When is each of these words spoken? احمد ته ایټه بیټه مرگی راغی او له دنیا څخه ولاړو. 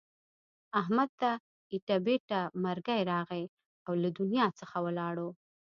احمد 0.79 1.09
ته 1.21 1.31
ایټه 1.73 1.97
بیټه 2.05 2.41
مرگی 2.63 3.01
راغی 3.11 3.43
او 3.85 3.91
له 4.01 4.09
دنیا 4.19 4.45
څخه 4.59 4.77
ولاړو. 4.85 5.29